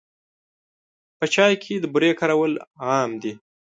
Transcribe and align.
په 1.17 1.25
چای 1.33 1.53
کې 1.63 1.73
د 1.79 1.85
بوري 1.93 2.11
کارول 2.19 2.53
عام 2.87 3.11
دي. 3.21 3.33